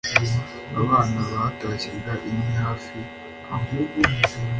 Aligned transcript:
Abana 0.81 1.19
batashyaga 1.33 2.13
inkwi 2.29 2.53
hafi 2.63 2.97
aho 3.55 3.71